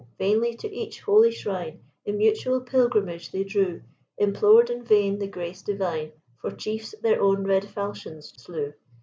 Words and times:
vainly 0.17 0.55
to 0.55 0.67
each 0.73 0.99
holy 1.01 1.29
shrine 1.29 1.79
In 2.05 2.17
muttral 2.17 2.65
pilgrinoage 2.65 3.29
they 3.29 3.43
drew, 3.43 3.83
Implored 4.17 4.71
in 4.71 4.83
vain 4.83 5.19
the 5.19 5.27
grace 5.27 5.61
divine; 5.61 6.11
For^chiefs, 6.43 6.99
their 7.01 7.21
own 7.21 7.43
red 7.43 7.65
falchions 7.69 8.33
slew. 8.35 8.73